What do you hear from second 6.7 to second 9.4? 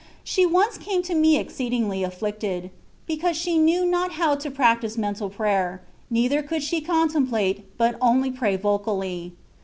con template, but only pray vocally.